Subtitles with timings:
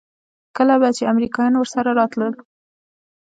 [0.55, 2.33] کله به چې امريکايان ورسره راتلل.